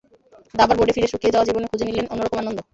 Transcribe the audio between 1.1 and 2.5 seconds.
শুকিয়ে যাওয়া জীবনে খুঁজে নিলেন অন্য রকম